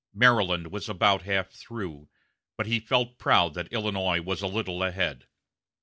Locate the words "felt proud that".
2.79-3.71